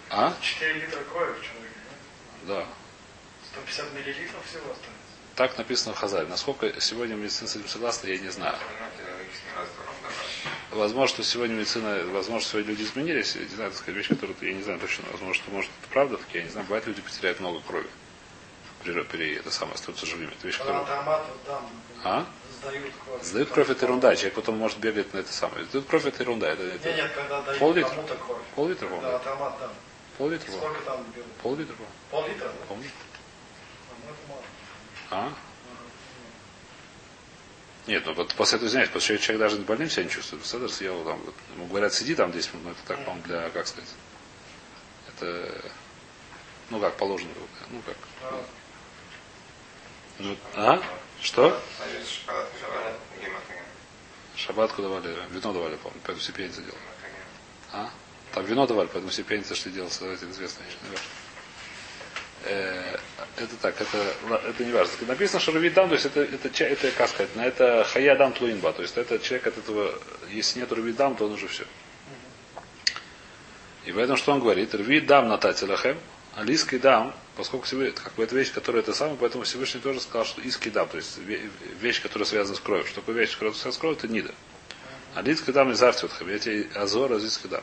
[0.08, 0.34] А?
[0.40, 1.74] 4 литра крови в человеке.
[2.44, 2.60] да?
[2.60, 2.66] Да.
[3.52, 4.93] 150 миллилитров всего останется.
[5.36, 6.28] Так написано в Хазале.
[6.28, 8.54] Насколько сегодня медицина с этим согласна, я не знаю.
[10.70, 13.34] Возможно, что сегодня медицина, возможно, сегодня люди изменились.
[13.34, 15.04] Я не знаю, так сказать, вещь, которую я не знаю точно.
[15.10, 16.66] Возможно, что может это правда, так я не знаю.
[16.66, 17.88] Бывает, люди потеряют много крови.
[18.82, 20.30] При, при это самое, остаются живыми.
[20.32, 20.86] Это вещь, дам,
[22.04, 22.26] А?
[22.60, 23.22] сдают кровь.
[23.24, 24.14] Сдают кровь это ерунда.
[24.16, 25.64] Человек потом может бегать на это самое.
[25.66, 26.48] Сдают кровь это ерунда.
[26.52, 27.90] Это, это Нет, нет, когда дают Пол-литра?
[27.90, 28.42] кому-то кровь.
[28.54, 29.18] Пол-литра, Да, по-моему.
[29.24, 29.70] томат дам.
[30.18, 30.74] Пол-литра, по-моему.
[30.74, 31.32] Сколько там берут?
[31.42, 31.94] Пол-литра, по-моему.
[32.10, 32.48] Пол-литра?
[32.48, 32.66] да?
[32.68, 32.84] Помню.
[34.04, 34.42] Ну, это мало.
[35.10, 35.32] А?
[37.86, 40.46] Нет, ну вот после этого извиняюсь, после этого человек даже не больным себя не чувствует.
[40.46, 43.50] Седер съел там, вот, ему говорят, сиди там 10 минут, но это так, по-моему, для,
[43.50, 43.90] как сказать,
[45.08, 45.54] это,
[46.70, 47.30] ну как, положено,
[47.70, 47.96] ну как.
[50.18, 50.82] Ну, а?
[51.20, 51.60] Что?
[54.36, 56.78] Шабатку давали, вино давали, по-моему, поэтому все пьяницы делали.
[57.72, 57.90] А?
[58.32, 61.06] Там вино давали, поэтому все пьяницы шли делать, это известная вещь, не важно.
[62.46, 62.96] Э,
[63.36, 64.14] это так, это,
[64.48, 64.92] это не важно.
[65.06, 68.16] Написано, что Равид Дам, то есть это, это, ча- это как сказать, на это Хая
[68.16, 69.94] Дам Тлуинба, то есть это человек от этого,
[70.30, 71.64] если нет Равид Дам, то он уже все.
[73.86, 74.74] И поэтому что он говорит?
[74.74, 75.98] Равид Дам на Татилахем,
[76.36, 80.24] алийский дам, поскольку Всевышний, как бы это вещь, которая это самое, поэтому Всевышний тоже сказал,
[80.24, 82.86] что иский дам, то есть ве- вещь, которая связана с кровью.
[82.86, 84.34] Что такое вещь, которая связана с кровью, это нида.
[85.14, 87.62] Алийский дам из Артиотхам, я тебе Азор, Азийский дам.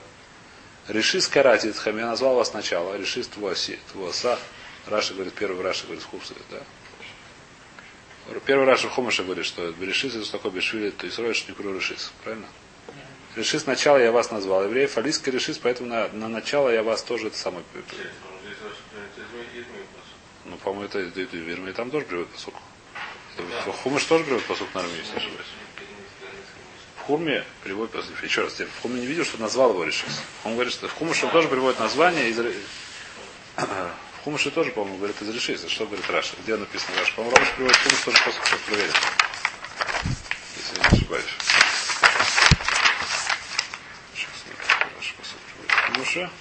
[0.87, 4.39] Реши скарати Итхам, я назвал вас сначала, реши твоса.
[4.87, 6.61] Раша говорит, первый Раша говорит, хупсы, да?
[8.45, 11.73] Первый Раша в Хумаше говорит, что решис это что такое бешвили, то есть роешь не
[11.73, 12.11] решис.
[12.23, 12.47] Правильно?
[13.35, 14.63] Решис сначала я вас назвал.
[14.63, 17.63] Евреев алийский решис, поэтому на, на начало я вас тоже это самое.
[20.45, 22.55] Ну, по-моему, это, это, это, там тоже приводит посук.
[23.37, 25.47] Это, Хумаш тоже приводит посук на армии, если ошибаюсь.
[26.97, 28.23] В Хурме приводит посук.
[28.23, 30.21] Еще раз, я в Хурме не видел, что назвал его решис.
[30.43, 32.39] Он говорит, что в Хумаше он тоже приводит название из
[34.21, 35.65] В тоже, по-моему, говорит из решис.
[35.67, 36.35] Что говорит Раша?
[36.43, 37.11] Где написано Раша?
[37.15, 38.93] По-моему, Раша приводит Хумаш тоже посук, сейчас проверим.
[40.57, 41.25] Если я не ошибаюсь.
[44.13, 44.29] Сейчас,
[44.95, 45.39] Раша посук
[45.95, 46.31] приводит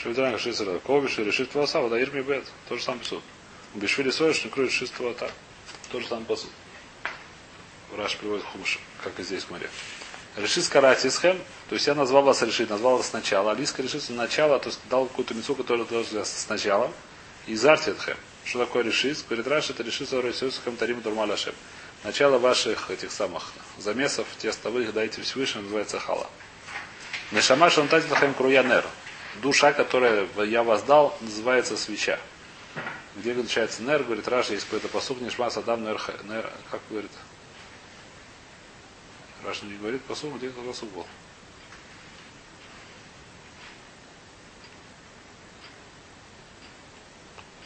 [0.00, 0.14] в Хумаше.
[0.14, 2.44] Шевидран Шисера Ковиш и решит волоса, вода Ирми Бет.
[2.68, 3.22] То же самое посуд.
[3.74, 5.32] Бешвили Соеш не кроет шесть так.
[5.92, 6.50] То же самое посуд.
[7.96, 9.68] Раш приводит хумш, как и здесь в море.
[10.36, 13.50] Решит скаратисхем, то есть я назвал вас решит, назвал вас сначала.
[13.50, 16.92] Алиска решит начало, то есть дал какую-то мецу, которая должна сначала.
[17.46, 18.16] И зартитхем.
[18.44, 19.24] Что такое решит?
[19.28, 21.54] Говорит, Раш, это решит Сорисусхем Тарим Турмаляшем.
[22.04, 26.28] Начало ваших этих самых замесов, тестовых, дайте Всевышнему, называется хала.
[27.32, 28.84] Нешама Шантатитхем Круянер.
[29.36, 32.18] Душа, которая я вас дал, называется свеча.
[33.16, 37.10] Где начинается нер, говорит Раша, есть какой-то посуд, Нишма Садам нер, нер, как говорит?
[39.44, 41.06] Раша не говорит посуд, где этот посуд был?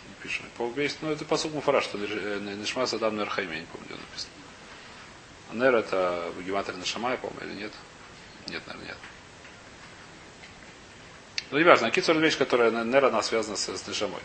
[0.08, 0.46] Не пишем.
[0.56, 4.32] По есть, ну это посуд Муфара, что Нишма Садам нер Хайме, не помню, где написано.
[5.52, 7.72] Нер это в гематрии Нашамай, по-моему, или нет?
[8.48, 8.98] Нет, наверное, нет.
[11.54, 14.18] Ну, не важно, кицур вещь, которая, наверное, она связана с, с Нишамой.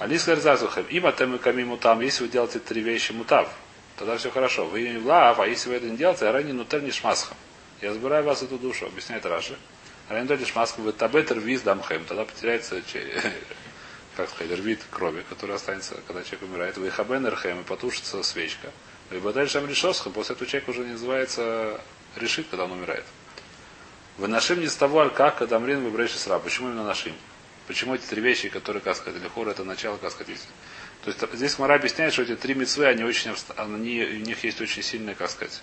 [0.00, 3.48] Алис Лерзазухем, им атем ками мутам, если вы делаете три вещи мутав,
[3.96, 4.66] тогда все хорошо.
[4.66, 7.36] Вы не лав, а если вы это не делаете, рани нутер не шмасхам.
[7.80, 9.56] Я забираю вас эту душу, объясняет Раши.
[10.08, 12.82] Рани нутер не шмасхам, вы табетер виз дамхем, тогда потеряется,
[14.16, 16.76] как сказать, рвит крови, которая останется, когда человек умирает.
[16.76, 18.72] Вы хабен эрхем, и потушится свечка.
[19.10, 21.80] Вы бадель шам решосхам, после этого человек уже не называется
[22.16, 23.04] решит, когда он умирает.
[24.16, 26.38] Вы нашим не с того аль-как, когда мрин вы сра.
[26.38, 27.12] Почему именно нашим?
[27.66, 30.38] Почему эти три вещи, которые, как сказать, или хор, это начало, как сказать,
[31.04, 34.60] то есть здесь Мара объясняет, что эти три мецвы, они очень, они, у них есть
[34.60, 35.62] очень сильный, как сказать,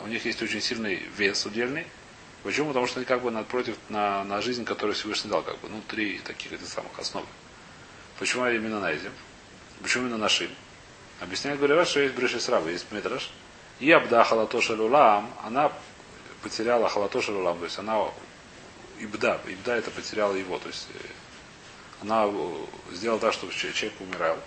[0.00, 1.86] у них есть очень сильный вес удельный.
[2.42, 2.68] Почему?
[2.68, 5.80] Потому что они как бы напротив на, на жизнь, которую Всевышний дал, как бы, ну,
[5.86, 7.24] три таких этих самых основ.
[8.18, 9.12] Почему именно на этим?
[9.82, 10.48] Почему именно нашим?
[11.20, 13.30] Объясняет говорят, что есть Бреши Срава, есть Медраш.
[13.78, 15.70] И Абда Халатоша Лулам, она
[16.42, 18.08] потеряла Халатоша Лулам, то есть она
[18.98, 20.98] Ибда, Ибда это потеряла его, то есть э,
[22.02, 24.38] она э, сделала так, чтобы человек умирал.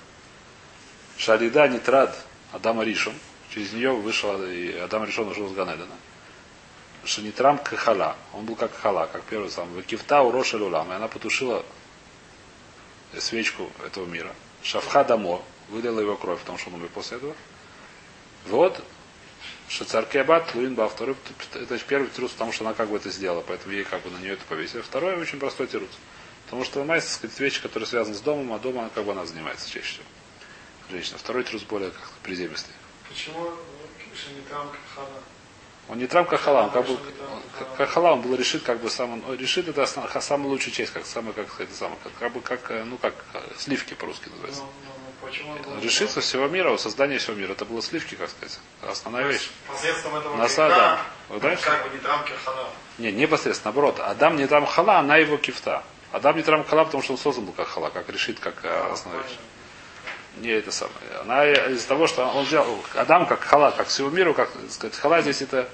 [1.17, 2.15] Шалида Нитрад
[2.51, 3.13] Адама Ришон,
[3.53, 5.95] через нее вышел, и Адам Ришон ушел с Ганедана.
[7.05, 9.69] Шанитрам Кахала, он был как Хала, как первый сам.
[9.83, 11.65] Кифта Уроша Лулам, и она потушила
[13.19, 14.33] свечку этого мира.
[14.61, 17.35] Шавха Дамо, выдала его кровь, потому что он умер после этого.
[18.47, 18.81] Вот,
[19.69, 21.15] Шацаркебат, Луин Ба, второй,
[21.53, 24.17] это первый тирус, потому что она как бы это сделала, поэтому ей как бы на
[24.17, 24.81] нее это повесили.
[24.81, 25.89] Второй очень простой тирус.
[26.45, 29.25] Потому что майс, так сказать, вещи, которые связаны с домом, а дома как бы она
[29.25, 30.05] занимается чаще всего.
[30.89, 31.17] Женщина.
[31.17, 32.73] Второй трус более как приземистый.
[33.09, 33.51] Почему
[34.13, 35.23] Шанитам Кахала?
[35.89, 36.97] Он не трам Кахала, он как бы
[37.77, 41.05] Кахала, он был решит, как бы сам он решит это основ, самая лучшая часть, как
[41.05, 43.13] самое, как сказать, самое, как, как бы как, ну как
[43.57, 44.61] сливки по-русски называется.
[44.61, 45.02] Но, но, но
[45.81, 47.53] Решиться всего мира, создание всего мира.
[47.53, 48.59] Это было сливки, как сказать.
[48.81, 49.49] Основная вещь.
[49.67, 50.99] Посредством этого Насада.
[51.29, 51.63] Вот дальше?
[51.63, 52.69] Как бы не трам Кахала.
[52.97, 53.99] Не, непосредственно, наоборот.
[53.99, 55.83] Адам не трам хала, она его кифта.
[56.11, 58.91] Адам не трам хала, потому что он создан был как хала, как решит, как э,
[58.91, 59.37] основная вещь.
[60.37, 60.97] Не это самое.
[61.21, 65.21] Она из-за того, что он взял Адам как хала, как всего миру, как сказать, хала
[65.21, 65.69] здесь это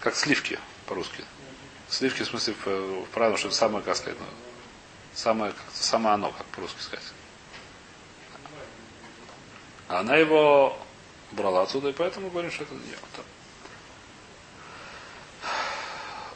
[0.00, 1.24] как сливки по-русски.
[1.88, 4.26] Сливки в смысле в, в правильном, что это самое, как сказать, ну,
[5.14, 7.04] самое, как, самое оно, как по-русски сказать.
[9.90, 10.78] А она его
[11.32, 13.24] брала отсюда, и поэтому говорим, что это не это.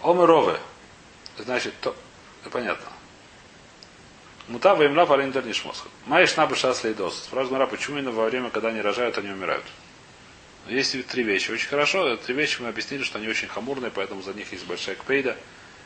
[0.03, 0.59] Омеровы.
[1.39, 1.95] Значит, то,
[2.51, 2.89] понятно.
[4.49, 5.89] Мутава им лав алиндер нишмосха.
[6.07, 7.17] Маешь набы шас лейдос.
[7.17, 9.65] Спрашивает почему именно во время, когда они рожают, они умирают?
[10.67, 11.53] Есть три вещи.
[11.53, 12.17] Очень хорошо.
[12.17, 15.37] Три вещи мы объяснили, что они очень хамурные, поэтому за них есть большая кпейда.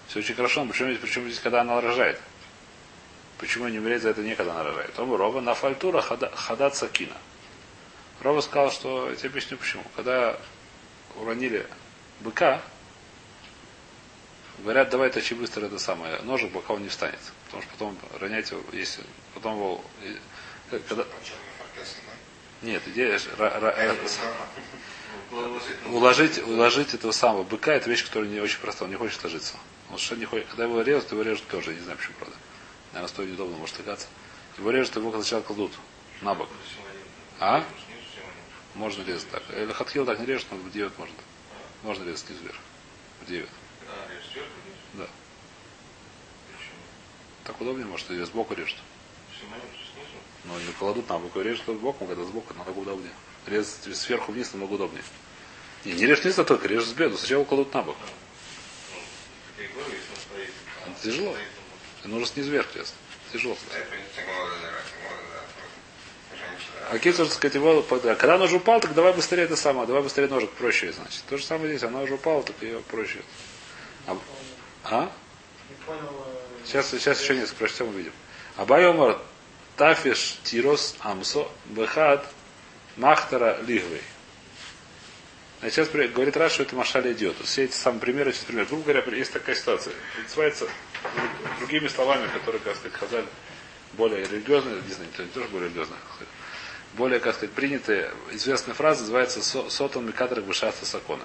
[0.06, 0.64] Все очень хорошо.
[0.64, 2.18] Но почему, почему здесь, когда она рожает?
[3.36, 4.98] Почему они умереть за это не, когда она рожает?
[4.98, 7.14] Он Рова на фальтура хадат сакина.
[8.20, 9.84] Рова сказал, что я тебе объясню почему.
[9.94, 10.38] Когда
[11.16, 11.66] уронили
[12.20, 12.60] быка,
[14.58, 17.20] говорят, давай точи быстро это самое, ножик, пока он не встанет.
[17.46, 19.04] Потому что потом ронять его, если
[19.34, 19.84] потом его.
[20.70, 21.04] Когда...
[22.62, 23.20] Нет, идея
[25.86, 29.54] уложить, уложить этого самого быка это вещь, которая не очень простая, он не хочет ложиться.
[29.90, 30.46] Он что не хочет.
[30.48, 32.36] Когда его режут, его режут тоже, не знаю почему, правда.
[32.92, 34.06] Наверное, стоит неудобно, может легаться.
[34.58, 35.72] Его режут, его сначала кладут
[36.20, 36.48] на бок.
[37.38, 37.64] А?
[38.78, 39.42] Можно резать так.
[39.50, 41.14] Или хатхил так не режет, но в девять можно.
[41.82, 42.58] Можно резать снизу вверх.
[43.20, 43.48] В девять.
[44.94, 45.06] Да.
[47.42, 48.76] Так удобнее, может, ее сбоку режут.
[50.44, 53.12] Ну, не кладут на боку, режут сбоку, когда сбоку намного удобнее.
[53.46, 55.02] Резать сверху вниз намного удобнее.
[55.84, 57.96] Не, не режь вниз, а только режешь сбеду, сначала кладут на бок.
[61.02, 61.36] Тяжело.
[62.04, 62.94] Нужно снизу вверх резать.
[63.32, 63.56] Тяжело.
[66.90, 70.02] А кицур, так сказать, его, когда она уже упала, так давай быстрее это самое, давай
[70.02, 71.22] быстрее ножик проще, значит.
[71.28, 73.20] То же самое здесь, она уже упала, так ее проще.
[74.06, 74.16] А?
[74.84, 75.12] а?
[76.64, 78.12] Сейчас, сейчас еще несколько прочтем, увидим.
[78.56, 79.18] Абайомар
[79.76, 82.26] тафиш тирос амсо бехад
[82.96, 84.02] махтара лигвей.
[85.60, 87.36] Сейчас говорит Раш, что это Машали идет.
[87.44, 88.66] Все эти самые примеры, сейчас пример.
[88.66, 89.92] Грубо говоря, есть такая ситуация.
[90.22, 90.68] Называется
[91.02, 93.26] друг- другими словами, которые, как сказать, Хазаль
[93.94, 95.98] более религиозные, не знаю, тоже более религиозные,
[96.94, 101.24] более, как сказать, принятая известная фраза называется «Со- «Сотон Микадрак Бешаста Сакона».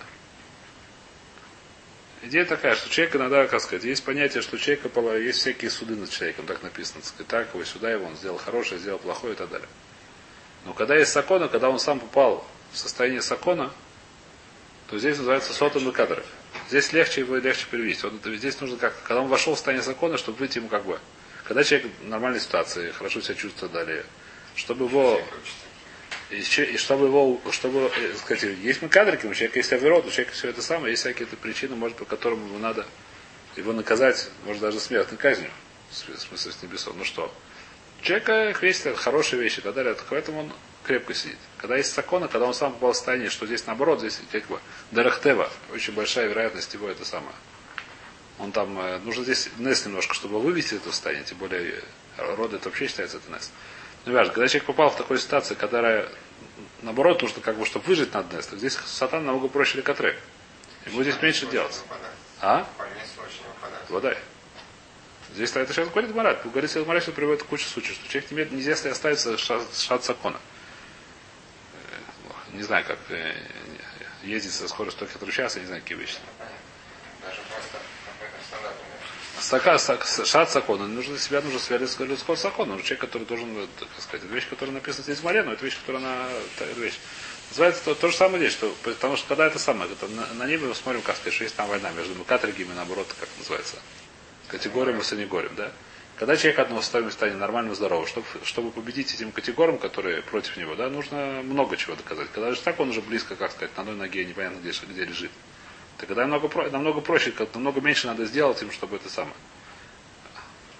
[2.22, 6.10] Идея такая, что человек иногда, как сказать, есть понятие, что человека есть всякие суды над
[6.10, 9.36] человеком, так написано, так, сказать, так его сюда его, он сделал хорошее, сделал плохое и
[9.36, 9.68] так далее.
[10.66, 13.72] Но когда есть сакона, когда он сам попал в состояние сакона,
[14.90, 16.26] то здесь называется сотом и кадров.
[16.70, 18.08] Здесь легче его легче перевести.
[18.08, 21.00] Это- здесь нужно как, когда он вошел в состояние закона, чтобы выйти ему как бы.
[21.44, 24.06] Когда человек в нормальной ситуации, хорошо себя чувствует далее,
[24.56, 25.22] чтобы его
[26.30, 26.42] и,
[26.78, 30.50] чтобы его, чтобы, э, сказать, есть мы кадрики, у человека есть оверот, у человека все
[30.50, 32.86] это самое, есть всякие это причины, может, по которым ему надо
[33.56, 35.52] его наказать, может, даже смертной казнью,
[35.92, 36.96] в смысле с небесом.
[36.98, 37.32] Ну что?
[38.02, 41.38] Человека вещи, это хорошие вещи и так далее, поэтому он крепко сидит.
[41.58, 44.60] Когда есть закона, когда он сам попал в состояние, что здесь наоборот, здесь как бы
[44.92, 47.36] Дарахтева, очень большая вероятность его это самое.
[48.40, 51.76] Он там, э, нужно здесь Нес немножко, чтобы вывести это состояние, тем более
[52.18, 53.52] э, роды это вообще считается это Нес.
[54.06, 56.10] Ну, важно, когда человек попал в такую ситуацию, которая,
[56.82, 60.20] наоборот, нужно как бы, чтобы выжить над Нес, так здесь сатан намного проще ликотрек.
[60.86, 61.82] Ему здесь меньше делать.
[62.42, 62.68] А?
[63.90, 64.18] Водай.
[65.34, 66.44] Здесь это сейчас говорит Марат.
[66.44, 69.64] Говорит Сил Марат, что приводит кучу случаев, что человек не имеет, нельзя если оставиться шат,
[69.76, 70.38] шат закона.
[71.74, 73.34] Э, Не знаю, как э,
[74.24, 76.18] ездить со скоростью, которая сейчас, я не знаю, какие вещи.
[77.22, 77.80] Даже просто
[78.20, 78.86] какой-то стандартный.
[79.54, 80.88] Сака, сак- шат закона.
[80.88, 82.76] Нужно себя нужно связать людского закона.
[82.82, 85.64] Человек, который должен, э, так сказать, это вещь, которая написана здесь в море, но это
[85.64, 86.28] вещь, которая на
[86.76, 86.98] вещь.
[87.52, 90.48] Называется то, то же самое здесь, что, потому что когда это самое, это на, на
[90.48, 93.76] небе мы смотрим, как сказать, что есть там война между мукатригами, наоборот, как называется,
[94.48, 95.72] категориям и санегорием, да?
[96.18, 100.74] Когда человек одного состояния станет нормально здоровым, чтобы, чтобы победить этим категориям, которые против него,
[100.74, 102.28] да, нужно много чего доказать.
[102.34, 105.30] Когда же так он уже близко, как сказать, на одной ноге непонятно где, где лежит.
[106.04, 109.36] То когда намного, намного проще, намного меньше надо сделать им, чтобы это самое,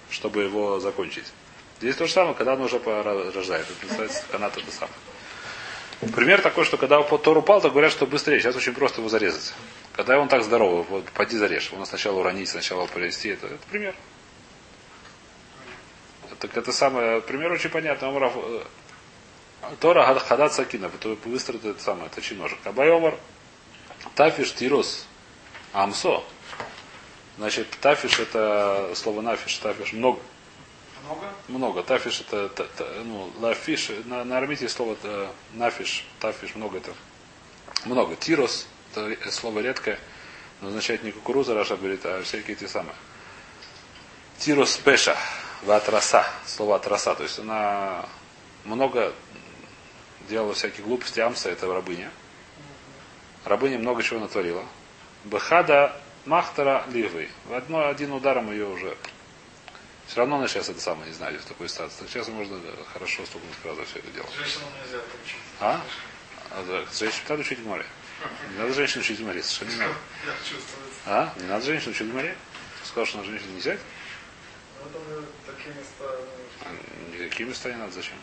[0.10, 1.32] чтобы его закончить.
[1.80, 3.66] Здесь то же самое, когда он уже рождает.
[3.70, 6.12] Это называется канат это самое.
[6.14, 8.42] Пример такой, что когда Тор упал, то говорят, что быстрее.
[8.42, 9.54] Сейчас очень просто его зарезать.
[9.94, 11.72] Когда он так здоровый, вот поди зарежь.
[11.72, 13.30] Его сначала уронить, сначала привести.
[13.30, 13.96] Это, это пример.
[16.40, 18.10] Так это самое, пример очень понятный.
[18.10, 18.64] Омар, э,
[19.80, 22.60] Тора хад- хадат сакина, то быстро это самое, точи ножик.
[22.66, 23.18] Абай Омар,
[24.16, 25.08] тафиш тирус
[25.74, 26.24] амсо.
[27.38, 30.20] Значит, тафиш это слово нафиш, тафиш много.
[31.04, 31.28] Много?
[31.48, 31.84] Много.
[31.84, 36.78] Тафиш это, та- та- ну, лафиш, на, на арамите есть слово э, нафиш, тафиш, много
[36.78, 36.94] это.
[37.86, 38.16] Много.
[38.16, 40.00] Тирос, это слово редкое,
[40.62, 42.96] но означает не кукуруза, Раша говорит, а всякие эти самые.
[44.38, 45.18] Тирос пеша,
[45.64, 48.06] ватраса, слово атраса, то есть она
[48.64, 49.14] много
[50.30, 52.12] делала всякие глупости, амса это рабыня.
[53.44, 54.64] Рабыня много чего натворила.
[55.26, 57.30] Бехада махтара ливы.
[57.46, 58.98] В одно, один ударом ее уже
[60.08, 62.00] все равно она сейчас это самое, не знаю, в такой ситуации.
[62.00, 62.60] Так сейчас можно
[62.92, 64.28] хорошо стукнуть сразу все это дело.
[64.38, 65.38] Женщинам нельзя учить.
[65.60, 65.82] А?
[66.52, 67.86] А, да, женщин надо учить в море.
[68.52, 69.96] Не надо женщин учить в море, совершенно не надо.
[71.06, 71.34] А?
[71.38, 72.38] Не надо женщин учить в море?
[72.82, 73.78] Ты сказал, что на женщин нельзя?
[74.84, 75.00] Ну,
[76.62, 78.16] А, Никакие места не надо, зачем?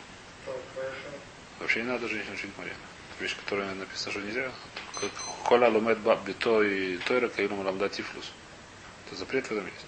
[1.58, 2.74] Вообще не надо женщин учить в море.
[3.18, 4.50] Вещь, которая написано, что нельзя.
[5.44, 8.30] Коля лумет бито и тойра каилум ламда тифлус.
[9.06, 9.86] Это запрет в этом есть.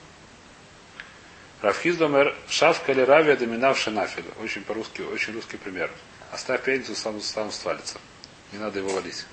[1.60, 4.24] Равхиз домер шавка или равия доминавший нафиль.
[4.42, 5.90] Очень по-русски, очень русский пример.
[6.32, 7.98] Оставь пьяницу, сам, сам свалится.
[8.52, 9.24] Не надо его валить.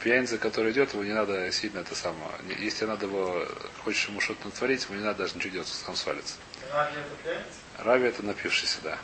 [0.00, 2.30] Пьяница, который идет, его не надо сильно это самое.
[2.58, 3.48] Если надо его,
[3.82, 6.34] хочешь ему что-то натворить, ему не надо даже ничего делать, сам свалится.
[6.72, 7.48] Раги это пьяница?
[7.78, 8.98] Рави это напившийся, да.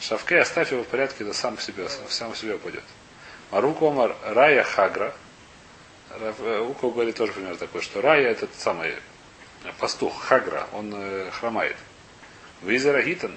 [0.00, 2.84] Шавке, оставь его в порядке, да сам в себе, сам в себе упадет.
[3.50, 5.12] Марук Омар Рая Хагра.
[6.10, 11.30] Э, Уко говорит тоже пример такой, что Рая это самый э, пастух, Хагра, он э,
[11.32, 11.76] хромает.
[12.62, 13.36] Визера Гитан,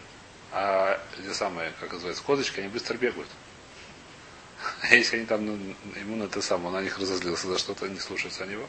[0.52, 3.28] а где самые, как называется, козочки, они быстро бегают.
[4.84, 5.58] А Если они там, ну,
[6.00, 8.68] ему на это самое, он на них разозлился за что-то, не слушаются него.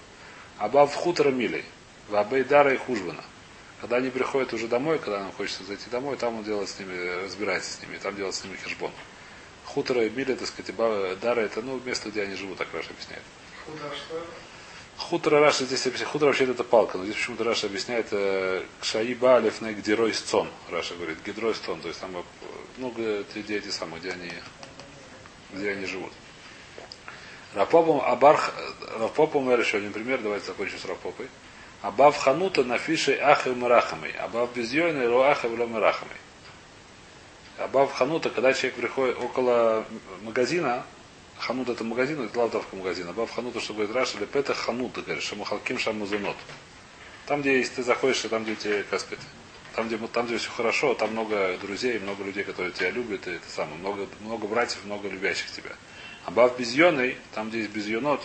[0.56, 1.64] Абав хутора милей,
[2.08, 3.22] вабейдара и хужбана.
[3.82, 7.22] Когда они приходят уже домой, когда нам хочется зайти домой, там он делает с ними,
[7.24, 8.92] разбирается с ними, там делает с ними хешбон.
[9.74, 12.68] Хутора и мили, так сказать, и ба- дара это ну, место, где они живут, так
[12.72, 13.22] Раша объясняет.
[13.66, 14.26] Худо, а что это?
[14.96, 16.12] Хутора Раша здесь объясняет.
[16.12, 20.48] Хутора вообще это палка, но здесь почему-то Раша объясняет э, Кшаи Балев на Гдерой Стон.
[20.70, 22.22] Раша говорит, Гидрой Стон, то есть там э,
[22.78, 24.30] ну, г- где эти самые, где они,
[25.52, 26.12] где они живут.
[27.54, 28.52] Рапопом Абарх,
[28.98, 31.28] Рапопом еще один пример, давайте закончим с Рапопой.
[31.82, 34.12] Абав Ханута на фише Ахев Марахамой.
[34.12, 36.16] Абав Безьойна Ро Ахев Марахамой.
[37.58, 39.84] Абав Ханута, когда человек приходит около
[40.22, 40.84] магазина,
[41.38, 43.08] Ханут это магазин, это лавдавка магазин.
[43.08, 46.36] А бав ханут, что говорит Раша, или пета ханут, ты говоришь, шамухалким шамузунот.
[47.26, 49.24] Там, где если ты заходишь, и там, где тебе, как сказать,
[49.74, 53.32] там, где, там, где все хорошо, там много друзей, много людей, которые тебя любят, и
[53.32, 55.72] это самое, много, много братьев, много любящих тебя.
[56.24, 58.22] А бав безьоной, там, где есть безьонот,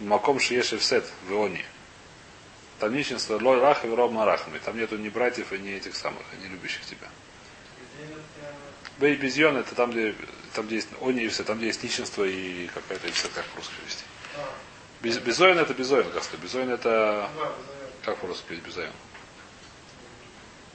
[0.00, 1.64] маком шиешев сет в Ионе.
[2.78, 4.58] Там нищенство лой рах и роб марахами.
[4.58, 7.08] Там нету ни братьев, и ни этих самых, и не любящих тебя.
[8.98, 10.14] Где нет, я- Бей безьон это там, где,
[10.54, 13.72] там, где есть они и все, там, где есть нищенство и какая-то, все как по-русски.
[14.36, 16.40] А, безоин это безоин, как сказать.
[16.40, 17.28] Безоин это,
[18.04, 18.92] как по-русски сказать безоин?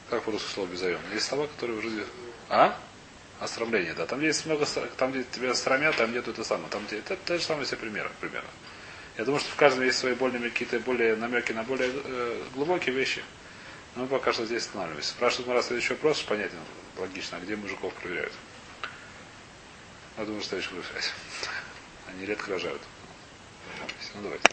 [0.09, 0.99] Как по-русски слово безоин?
[1.13, 2.05] Есть слова, которые вроде...
[2.49, 2.78] А?
[3.39, 4.05] Остромление, да.
[4.05, 4.65] Там где есть много,
[4.97, 6.69] там, где тебя стромят, там нету это самое.
[6.69, 8.49] Там где, это те же самые все примеры, примерно.
[9.17, 12.93] Я думаю, что в каждом есть свои более какие-то более намеки на более э, глубокие
[12.93, 13.24] вещи.
[13.96, 15.14] Но мы пока что здесь останавливаемся.
[15.20, 16.58] Мы раз следующий вопрос, понятен,
[16.98, 18.34] логично, а где мужиков проверяют?
[20.18, 21.12] Я думаю, что еще связь.
[22.08, 22.82] Они редко рожают.
[24.16, 24.50] Ну давайте.